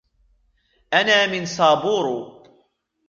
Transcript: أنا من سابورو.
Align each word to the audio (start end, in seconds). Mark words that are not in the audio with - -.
أنا 0.93 1.25
من 1.27 1.45
سابورو. 1.45 2.43